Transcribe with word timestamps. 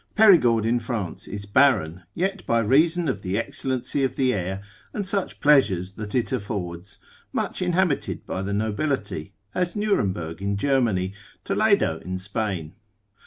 Perigord 0.15 0.65
in 0.65 0.79
France 0.79 1.27
is 1.27 1.45
barren, 1.45 2.01
yet 2.15 2.43
by 2.47 2.57
reason 2.57 3.07
of 3.07 3.21
the 3.21 3.37
excellency 3.37 4.03
of 4.03 4.15
the 4.15 4.33
air, 4.33 4.63
and 4.95 5.05
such 5.05 5.39
pleasures 5.39 5.91
that 5.91 6.15
it 6.15 6.31
affords, 6.31 6.97
much 7.31 7.61
inhabited 7.61 8.25
by 8.25 8.41
the 8.41 8.51
nobility; 8.51 9.35
as 9.53 9.75
Nuremberg 9.75 10.41
in 10.41 10.57
Germany, 10.57 11.13
Toledo 11.43 11.99
in 11.99 12.17
Spain. 12.17 12.73